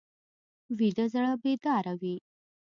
ویده 0.77 1.05
زړه 1.13 1.31
بیداره 1.43 1.93
وي 2.01 2.15